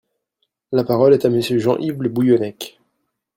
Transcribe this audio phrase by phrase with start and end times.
[0.71, 2.79] La parole est à Monsieur Jean-Yves Le Bouillonnec.